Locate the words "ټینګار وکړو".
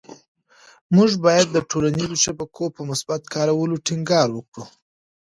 3.85-4.65